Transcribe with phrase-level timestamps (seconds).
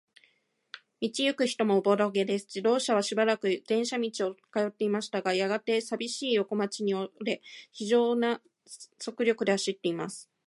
[0.99, 2.45] 道ゆく人もおぼろげです。
[2.47, 4.37] 自動車はしばらく電車道を通
[4.69, 8.41] っていましたが、やがて、さびしい横町に折れ、ひじょうな
[8.97, 10.31] 速力で走っています。